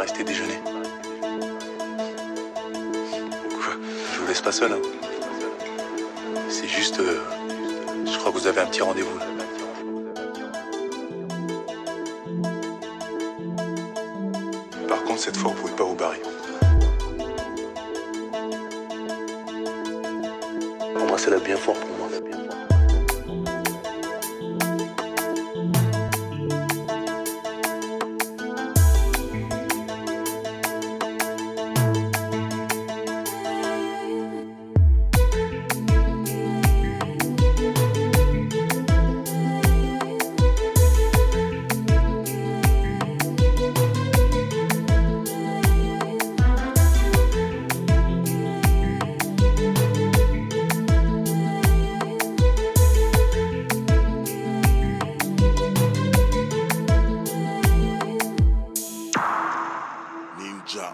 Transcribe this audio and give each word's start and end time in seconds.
rester 0.00 0.24
déjeuner 0.24 0.58
Je 4.12 4.20
vous 4.20 4.26
laisse 4.26 4.40
pas 4.40 4.52
seul. 4.52 4.72
C'est 6.48 6.68
juste. 6.68 7.00
euh, 7.00 7.20
je 8.06 8.18
crois 8.18 8.32
que 8.32 8.38
vous 8.38 8.46
avez 8.46 8.60
un 8.60 8.66
petit 8.66 8.82
rendez-vous. 8.82 9.18
Par 14.88 15.02
contre, 15.04 15.20
cette 15.20 15.36
fois, 15.36 15.52
vous 15.52 15.60
pouvez 15.62 15.72
pas 15.74 15.84
vous 15.84 15.94
barrer. 15.94 16.22
Embrassez-la 21.00 21.38
bien 21.38 21.56
fort 21.56 21.74
pour 21.76 21.93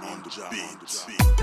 on 0.02 0.22
the 0.22 0.46
beat. 0.50 1.39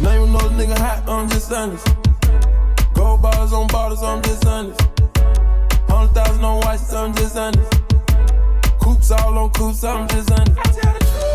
Yeah. 0.00 0.08
Name 0.08 0.22
another 0.28 0.50
nigga 0.50 0.78
hot, 0.78 1.08
I'm 1.08 1.28
just 1.28 1.52
honest. 1.52 1.86
Gold 2.94 3.22
bottles 3.22 3.52
on 3.52 3.66
bottles, 3.68 4.02
I'm 4.02 4.22
just 4.22 4.46
honest. 4.46 4.80
Hundred 5.88 6.14
thousand 6.14 6.44
on 6.44 6.60
watches, 6.60 6.94
I'm 6.94 7.14
just 7.14 7.36
honest. 7.36 7.72
Coops 8.80 9.10
all 9.10 9.38
on 9.38 9.50
coops, 9.50 9.84
I'm 9.84 10.08
just 10.08 10.30
honest. 10.30 10.58
I 10.58 10.62
tell 10.62 10.92
the 10.92 11.00
truth. 11.00 11.26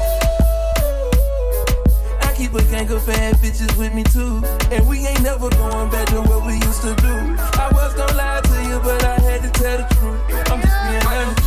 I 2.23 2.33
keep 2.35 2.53
a 2.53 2.63
gang 2.63 2.89
of 2.91 3.05
bad 3.05 3.35
bitches 3.35 3.77
with 3.77 3.93
me 3.93 4.03
too. 4.03 4.43
And 4.71 4.87
we 4.87 5.05
ain't 5.05 5.21
never 5.21 5.49
going 5.49 5.89
back 5.89 6.07
to 6.09 6.21
what 6.21 6.45
we 6.45 6.53
used 6.53 6.81
to 6.81 6.95
do. 6.95 7.13
I 7.59 7.69
was 7.73 7.93
gonna 7.93 8.15
lie 8.15 8.41
to 8.41 8.63
you, 8.69 8.79
but 8.79 9.03
I 9.03 9.19
had 9.19 9.41
to 9.43 9.49
tell 9.51 9.77
the 9.77 9.85
truth. 9.95 10.21
I'm 10.49 10.61
just 10.61 10.77
being 10.87 11.05
honest. 11.07 11.41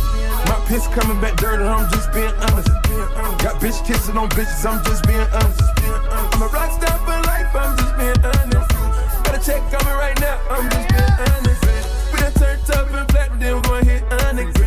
My 0.47 0.59
piss 0.67 0.87
coming 0.87 1.19
back 1.21 1.37
dirty, 1.37 1.63
I'm 1.63 1.89
just 1.91 2.11
being 2.13 2.33
honest. 2.49 2.69
Got 3.41 3.59
bitch 3.61 3.85
kissing 3.85 4.17
on 4.17 4.29
bitches, 4.29 4.65
I'm 4.65 4.83
just 4.85 5.05
being 5.07 5.19
honest. 5.19 5.61
I'm 6.33 6.41
a 6.41 6.47
rock 6.47 6.71
star 6.71 6.94
check 9.45 9.61
coming 9.71 9.93
right 9.93 10.19
now, 10.21 10.41
I'm 10.49 10.67
just 10.71 10.89
being 10.89 11.03
honest. 11.29 11.63
We 12.11 12.19
done 12.19 12.33
turned 12.33 12.71
up 12.71 12.93
and 12.93 13.07
platinum, 13.07 13.61
gon' 13.61 13.85
hit 13.85 14.03
honest. 14.23 14.57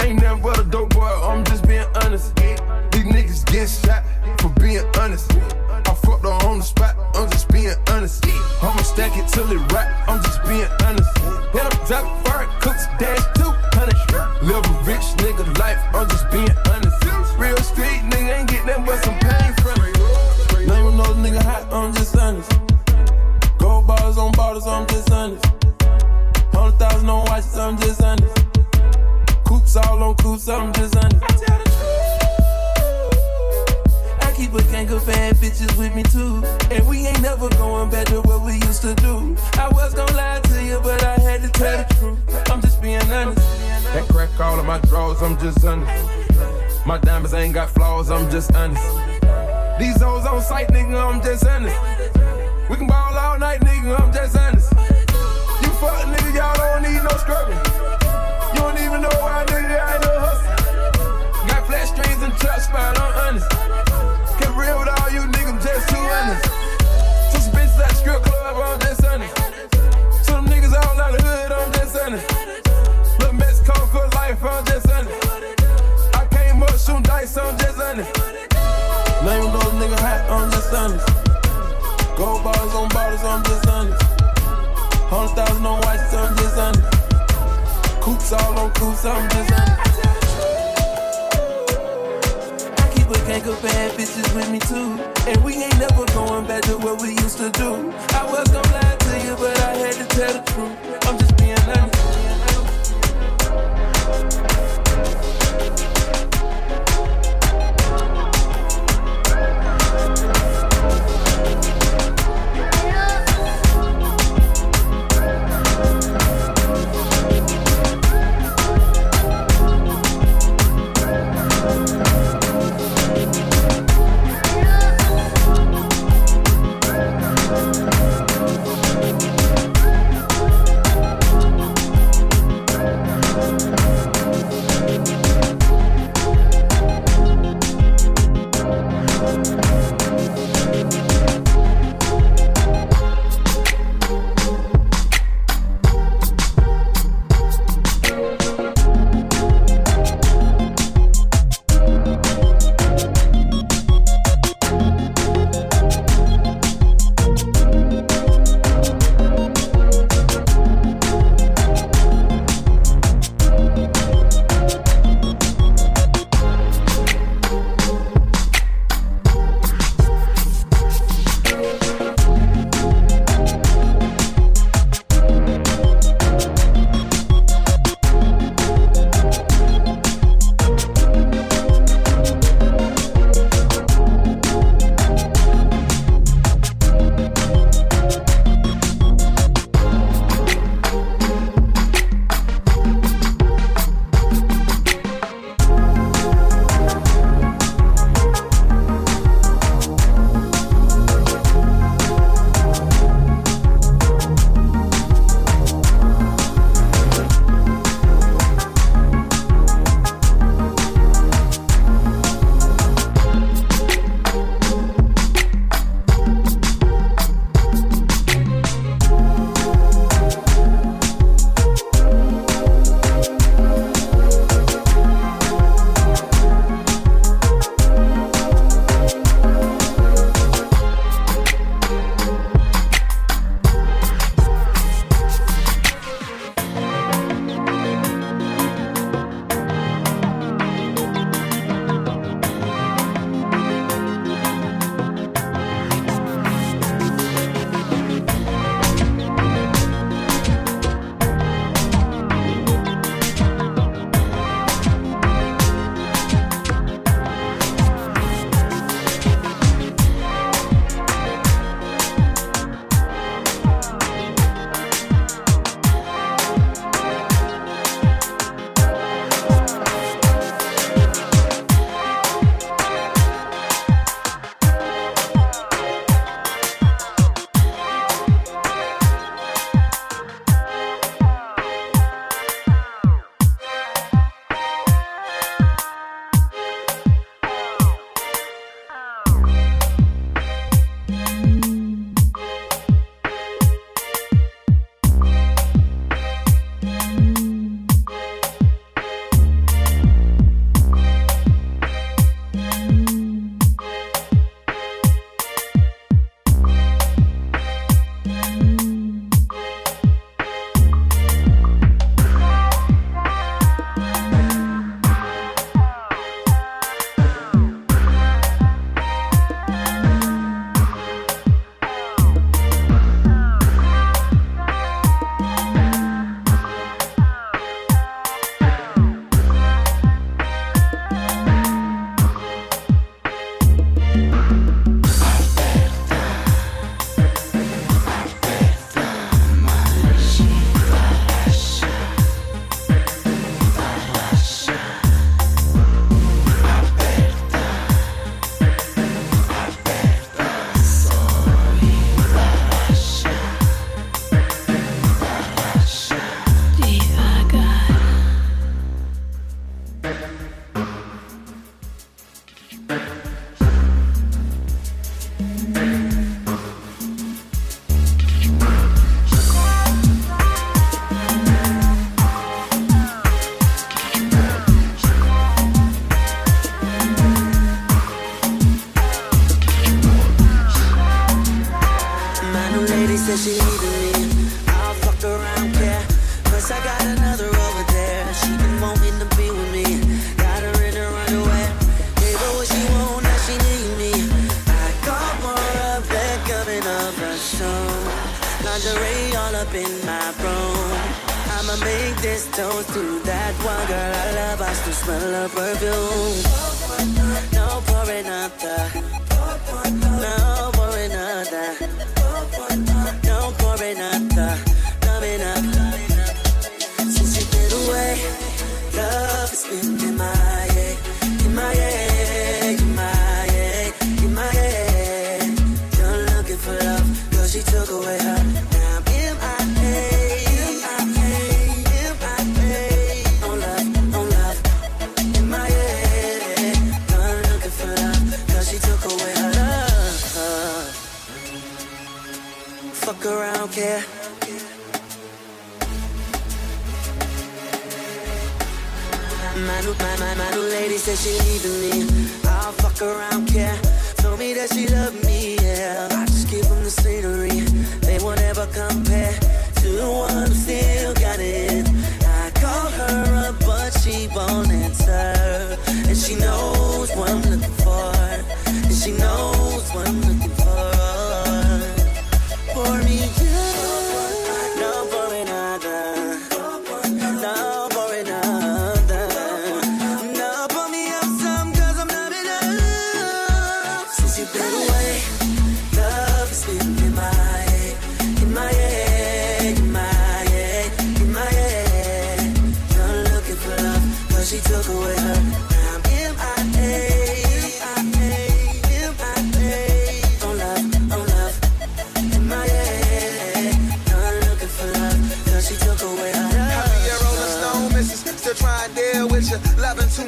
Ain't 0.00 0.20
nothing 0.20 0.42
but 0.42 0.58
a 0.58 0.64
dope 0.64 0.90
boy, 0.90 1.06
I'm 1.06 1.44
just 1.44 1.66
being 1.68 1.86
honest. 2.02 2.34
These 2.34 3.06
niggas 3.14 3.46
getting 3.46 3.68
shot 3.68 4.02
for 4.40 4.48
being 4.60 4.84
honest. 4.98 5.30
I 5.32 5.94
fucked 5.94 6.24
her 6.24 6.32
on 6.48 6.58
the 6.58 6.64
spot, 6.64 6.96
I'm 7.14 7.30
just 7.30 7.48
being 7.48 7.74
honest. 7.90 8.26
I'ma 8.60 8.82
stack 8.82 9.16
it 9.16 9.28
till 9.28 9.50
it 9.52 9.72
rap, 9.72 10.08
I'm 10.08 10.20
just 10.24 10.42
being 10.42 10.66
honest. 10.66 10.83
I'm 45.24 45.38
just 45.38 45.64
honest. 45.64 46.86
My 46.86 46.98
diamonds 46.98 47.32
ain't 47.32 47.54
got 47.54 47.70
flaws, 47.70 48.10
I'm 48.10 48.30
just 48.30 48.54
honest. 48.54 48.82
These 49.78 50.02
hoes 50.02 50.26
on 50.26 50.42
sight, 50.42 50.68
nigga, 50.68 51.00
I'm 51.00 51.22
just 51.22 51.46
honest. 51.46 51.74
We 52.68 52.76
can 52.76 52.86
ball 52.86 53.16
all 53.16 53.38
night, 53.38 53.62
nigga, 53.62 53.98
I'm 53.98 54.12
just 54.12 54.36
honest. 54.36 54.70
You 54.70 55.70
fuck 55.80 56.04
nigga, 56.12 56.34
y'all 56.36 56.54
don't 56.54 56.82
need 56.82 57.02
no 57.02 57.16
scrubbing. 57.16 57.56
You 58.52 58.60
don't 58.60 58.78
even 58.84 59.00
know 59.00 59.16
why, 59.24 59.46
nigga, 59.48 59.80
I 59.80 59.94
ain't 59.94 60.04
no 60.04 60.12
hustle. 60.20 61.48
Got 61.48 61.66
flat 61.68 61.88
strings 61.88 62.22
and 62.22 62.34
trap 62.36 62.60
spot, 62.60 62.98
I'm 63.00 63.12
honest. 63.26 63.48
Kept 64.38 64.54
real 64.58 64.78
with 64.78 64.93
dice, 77.34 77.44
I'm 77.44 77.58
just 77.58 77.80
honest. 77.80 78.16
Name 79.24 79.52
those 79.52 79.74
nigga 79.80 79.98
hot, 79.98 80.20
I'm 80.30 80.50
just 80.50 80.72
honest. 80.72 81.06
Gold 82.16 82.44
bars 82.44 82.74
on 82.74 82.88
bottles, 82.88 83.24
I'm 83.24 83.42
just 83.44 83.68
honest. 83.68 84.02
Hundred 85.10 85.34
thousand 85.34 85.66
on 85.66 85.80
watches, 85.80 86.14
I'm 86.14 86.36
just 86.36 86.58
honest. 86.58 88.00
Coops 88.00 88.32
all 88.32 88.58
on 88.58 88.70
coops, 88.74 89.04
I'm 89.04 89.28
just 89.30 89.52
honest. 89.52 89.80
I 92.78 92.92
keep 92.94 93.08
a 93.08 93.26
gang 93.26 93.46
of 93.48 93.62
bad 93.62 93.92
bitches 93.92 94.34
with 94.34 94.50
me 94.50 94.58
too. 94.60 94.98
And 95.28 95.42
we 95.44 95.62
ain't 95.62 95.78
never 95.78 96.04
going 96.06 96.46
back 96.46 96.62
to 96.64 96.78
what 96.78 97.00
we 97.00 97.10
used 97.10 97.38
to 97.38 97.50
do. 97.50 97.92
I 98.10 98.24
was 98.30 98.48
gonna 98.48 98.72
lie 98.72 98.96
to 98.96 99.26
you, 99.26 99.36
but 99.36 99.58
I 99.60 99.74
had 99.76 99.94
to 99.94 100.06
tell 100.06 100.32
the 100.32 100.42
truth. 100.52 100.93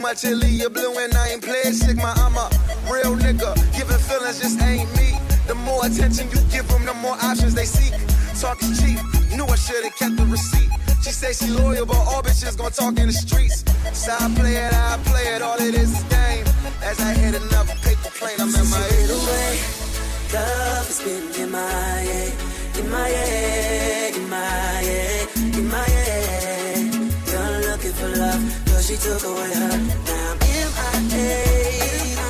much 0.06 0.24
Ilya 0.24 0.70
Blue 0.70 0.94
and 0.98 1.12
I 1.14 1.30
ain't 1.30 1.42
playing 1.42 1.74
Sigma. 1.74 2.14
I'm 2.22 2.36
a 2.36 2.46
real 2.92 3.16
nigga. 3.16 3.50
Giving 3.76 3.98
feelings 4.08 4.38
just 4.38 4.62
ain't 4.62 4.86
me. 4.96 5.18
The 5.48 5.56
more 5.66 5.84
attention 5.84 6.30
you 6.30 6.38
give 6.54 6.68
them, 6.68 6.86
the 6.86 6.94
more 6.94 7.18
options 7.28 7.54
they 7.54 7.64
seek. 7.64 7.90
Talk 8.40 8.62
is 8.62 8.78
cheap. 8.78 9.00
Knew 9.34 9.44
I 9.44 9.56
should've 9.56 9.96
kept 9.96 10.16
the 10.16 10.26
receipt. 10.26 10.70
She 11.02 11.10
say 11.10 11.32
she 11.32 11.50
loyal, 11.50 11.86
but 11.86 11.98
all 12.10 12.22
bitches 12.22 12.56
gonna 12.56 12.70
talk 12.70 12.96
in 13.02 13.08
the 13.08 13.12
streets. 13.12 13.64
So 13.94 14.12
I 14.12 14.32
play 14.38 14.54
it, 14.54 14.72
I 14.72 14.96
play 15.10 15.26
it. 15.34 15.42
All 15.42 15.58
it 15.58 15.74
is 15.74 15.90
is 15.98 16.04
game. 16.04 16.46
As 16.86 17.00
I 17.00 17.10
hit 17.14 17.34
another 17.42 17.74
paper 17.82 18.10
plane, 18.18 18.38
I'm 18.38 18.54
in 18.54 18.66
my 18.70 18.78
head. 18.78 19.10
away. 19.10 19.54
Love 20.34 20.90
is 20.90 20.98
getting 21.02 21.42
in 21.42 21.50
my 21.50 21.98
head, 22.08 22.34
in 22.78 22.90
my 22.90 23.08
head, 23.08 24.14
in 24.14 24.30
my 24.30 24.80
head, 24.88 25.28
in 25.58 25.66
my 25.68 25.88
head 25.96 26.75
looking 27.86 28.02
for 28.02 28.18
love, 28.18 28.64
cause 28.66 28.86
she 28.86 28.96
took 28.96 29.22
away 29.24 29.54
her. 29.54 29.78
Now 30.04 30.36
I'm 30.92 31.08
MIA. 31.08 32.25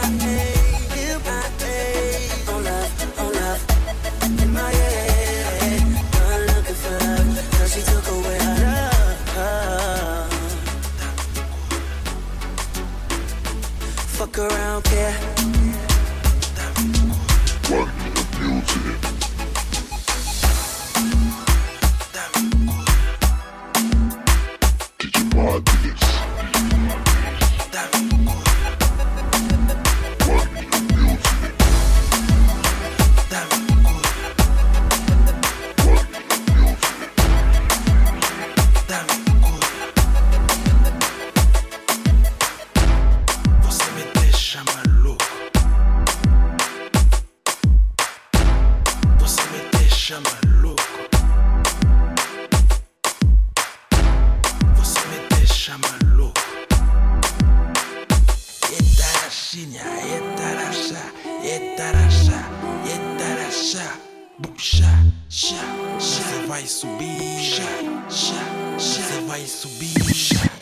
Yetarasha, 61.57 62.38
yetarasha, 62.85 63.90
buxa, 64.38 64.85
xa, 65.31 65.55
xa. 65.97 65.99
Você 65.99 66.47
vai 66.47 66.66
subir, 66.66 67.16
buxa, 67.16 67.62
xa, 68.11 68.35
xa. 68.79 68.79
Você 68.79 69.21
vai 69.27 69.47
subir, 69.47 69.95
buxa. 70.05 70.56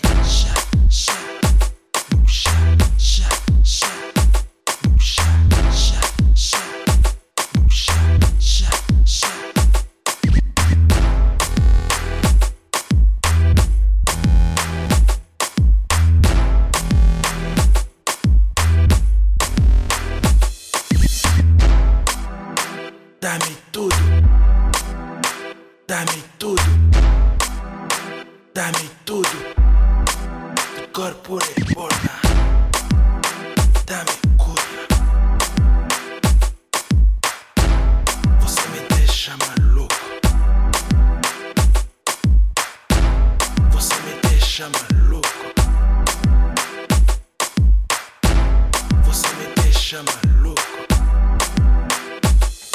chama 49.84 50.12
louco. 50.40 50.62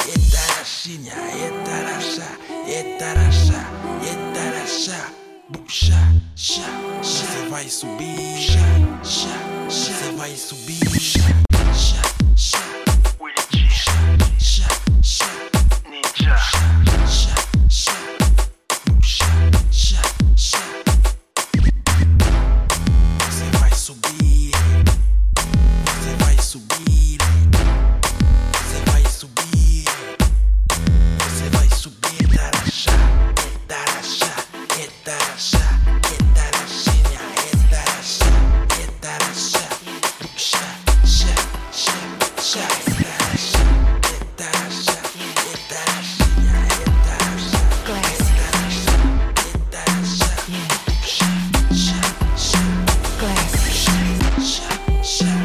E 0.05 0.31
taraxinha, 0.31 1.11
e 1.15 1.51
maluco? 1.51 2.29
e 2.67 2.71
etaraçá, 2.71 3.65
e 4.03 4.09
etaraçá, 4.13 5.11
bucha, 5.49 5.97
chá, 6.35 6.61
chá. 6.61 7.01
Você 7.01 7.49
vai 7.49 7.67
subir, 7.67 8.37
chá, 8.39 8.59
chá, 9.03 9.27
chá. 9.67 9.91
Você 9.91 10.11
vai 10.11 10.35
subir, 10.35 10.99
chá. 10.99 11.48
shut, 54.39 55.05
shut. 55.05 55.38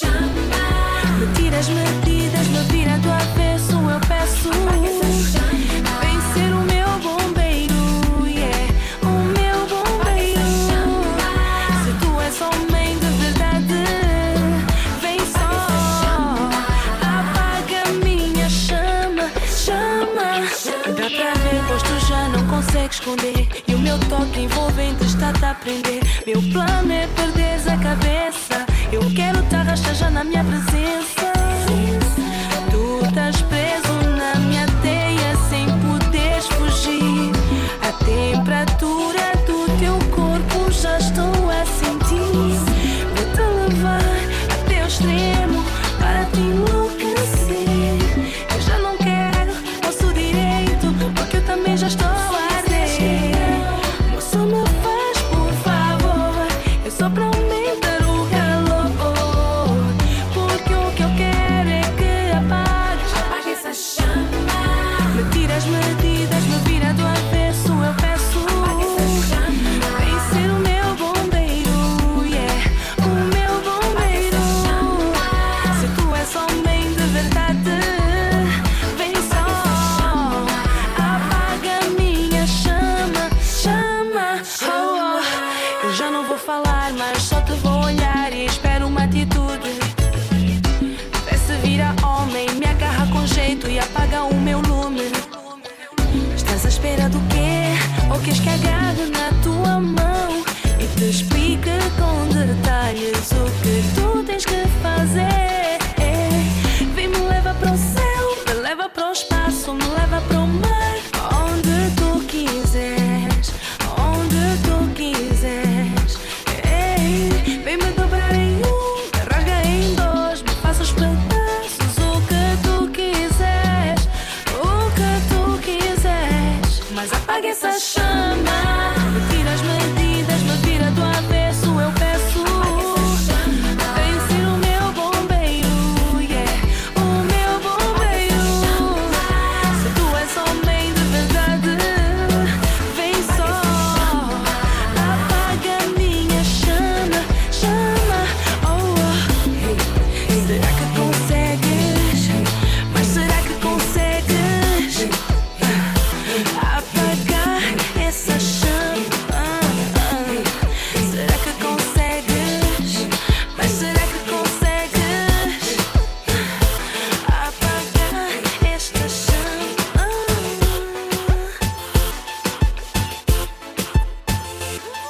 Me 0.00 1.26
tiras 1.34 1.68
medidas, 1.68 2.46
me 2.46 2.62
vira 2.70 2.96
do 2.98 3.10
avesso, 3.10 3.72
eu 3.72 4.00
peço. 4.06 4.48
Vem 6.00 6.20
ser 6.32 6.52
o 6.54 6.60
meu 6.62 6.88
bombeiro, 7.00 8.28
e 8.28 8.38
é 8.38 8.68
o 9.02 9.06
meu 9.08 9.66
bombeiro. 9.66 10.40
Se 11.82 11.92
tu 11.98 12.20
és 12.20 12.40
homem 12.40 12.96
de 12.96 13.10
verdade, 13.22 13.82
vem 15.00 15.18
só. 15.18 16.48
Apaga 17.02 17.90
minha 18.04 18.48
chama, 18.48 19.32
chama. 19.48 20.46
Dá 20.86 21.10
pra 21.10 21.34
ver, 21.42 21.60
pois 21.66 21.82
tu 21.82 21.98
já 22.06 22.28
não 22.28 22.46
consegue 22.46 22.94
esconder. 22.94 23.48
E 23.66 23.74
o 23.74 23.78
meu 23.80 23.98
toque 24.08 24.42
envolvente 24.42 25.04
está 25.04 25.32
a 25.42 25.50
aprender. 25.50 26.02
Meu 26.24 26.40
plano 26.52 26.92
é 26.92 26.97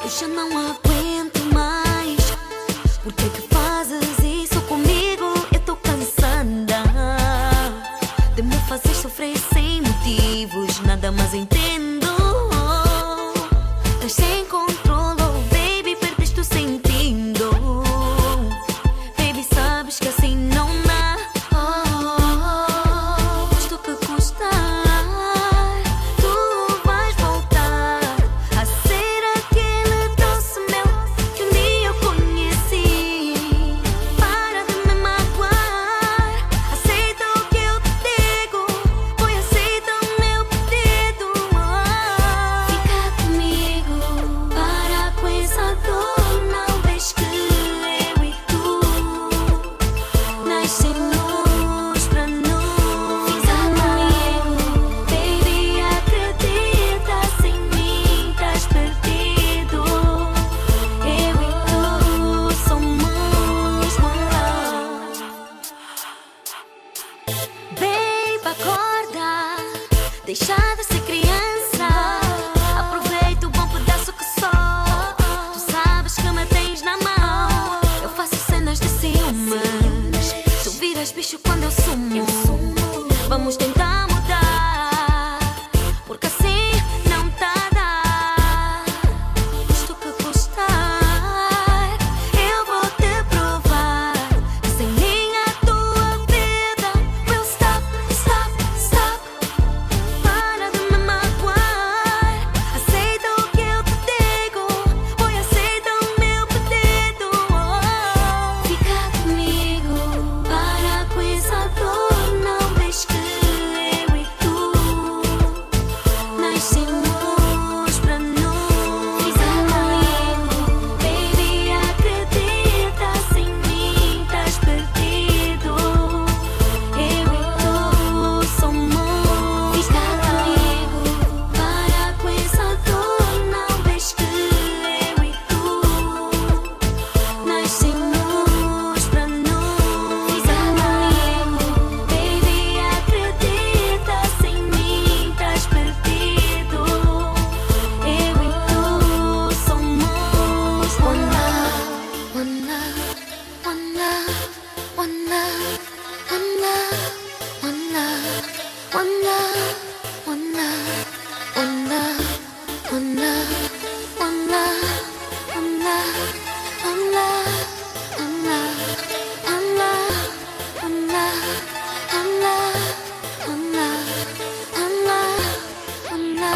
Eu 0.08 0.12
já 0.12 0.26
não 0.26 0.48
aguento 0.56 1.38
mais. 1.52 2.16
Por 3.02 3.12
que, 3.12 3.28
que 3.28 3.47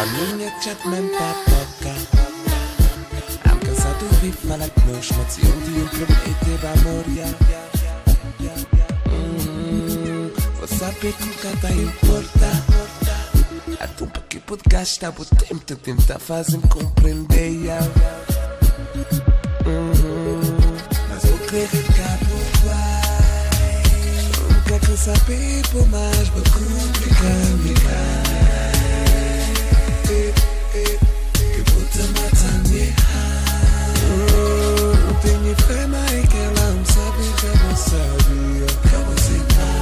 A 0.02 0.04
minha 0.04 0.50
chat 0.60 0.88
mesmo 0.88 1.10
tá 1.16 1.32
toca 1.44 1.94
Am 3.48 3.58
cansado 3.60 4.04
de 4.20 4.32
falar 4.32 4.68
que 4.68 4.80
nós 4.90 5.08
eu 5.12 5.46
um 5.46 5.60
amor 6.72 7.04
yeah. 7.06 7.38
Hum, 9.06 10.32
Vou 10.58 10.66
saber 10.66 11.12
que 11.12 11.24
nunca 11.24 11.56
tá 11.60 11.70
importa 11.70 12.50
A 13.78 13.86
que 14.22 14.40
tempo 15.24 15.62
compreender 16.62 17.52
Mas 21.10 21.24
vai. 22.64 23.02
Nunca 24.50 24.78
saber 24.96 25.62
por 25.70 25.86
mais 25.90 26.28
penye 35.22 35.54
frema 35.54 36.02
e 36.18 36.22
kelam 36.32 36.78
Sabi 36.84 37.28
kaba 37.40 37.76
sabi 37.76 38.38
ya 38.62 38.72
kaba 38.90 39.14
se 39.24 39.38
pa 39.54 39.72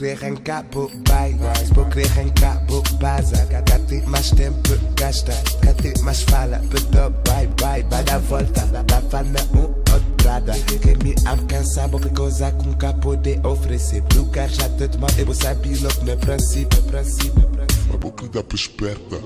querer 0.00 0.12
arrancar 0.12 0.64
por 0.64 0.90
vai 1.06 1.36
Se 1.64 1.74
vou 1.74 1.84
querer 1.86 2.10
arrancar 2.10 2.66
por 2.66 2.82
baza 2.94 3.36
Cá 3.46 3.78
tem 3.86 4.02
mais 4.06 4.30
tempo 4.30 4.70
gasta 4.96 5.32
Cá 5.60 5.74
tem 5.74 5.92
mais 6.02 6.22
fala 6.22 6.60
Pedou 6.70 7.10
bye 7.10 7.46
bye 7.60 7.82
Vai 7.90 8.02
dar 8.04 8.18
volta 8.20 8.66
Dá 8.66 9.02
fana 9.02 9.40
um 9.54 9.92
outrada. 9.92 10.54
Quem 10.80 10.96
me 11.04 11.14
alcança 11.26 11.86
Vou 11.88 12.00
ver 12.00 12.12
coisa 12.14 12.50
que 12.50 12.66
nunca 12.66 12.92
poder 12.94 13.44
oferecer. 13.46 14.02
Lugar 14.14 14.48
já 14.48 14.68
te 14.70 14.88
tomar 14.88 15.10
Eu 15.18 15.26
vou 15.26 15.34
saber 15.34 15.78
logo 15.82 16.04
no 16.04 16.16
princípio 16.16 16.82
Princípio, 16.82 17.48
princípio. 17.48 17.94
A 17.94 17.96
boca 17.96 18.42
pra 18.42 18.56
esperta. 18.56 19.16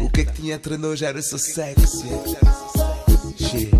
O 0.00 0.10
que 0.10 0.20
é 0.20 0.24
que 0.24 0.32
tinha 0.32 0.54
entre 0.54 0.76
nós 0.76 1.02
era 1.02 1.20
só 1.20 1.36
sexy. 1.36 2.08
Shit. 3.36 3.70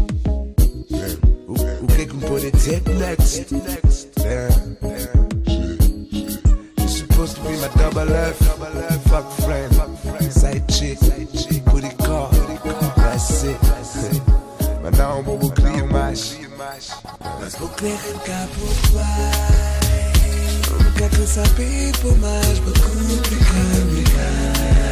O, 1.46 1.52
o 1.84 1.86
que 1.86 2.02
é 2.02 2.06
que 2.06 2.14
me 2.14 2.26
pode 2.26 2.50
dizer? 2.50 2.82
Next. 2.88 3.46
Damn 4.16 4.63
double 7.94 8.16
F 8.16 8.36
Fuck 9.08 9.30
friend. 9.44 9.72
Side 10.32 10.68
chick 10.68 10.98
Booty 11.64 11.90
call 11.96 12.30
That's 12.96 13.44
it. 13.44 13.58
Mas 14.82 14.98
não 14.98 15.22
vou 15.22 15.50
querer 15.50 15.84
mais 15.84 16.38
Mas 17.40 17.54
vou 17.54 17.68
querer 17.70 17.94
arrancar 17.94 18.48
por 18.48 18.90
vai 18.92 20.12
Nunca 20.84 21.08
quer 21.08 21.26
saber 21.26 21.92
por 22.02 22.18
mais 22.18 22.58
Vou 22.58 22.72
complicar 22.74 23.64
me 23.86 24.83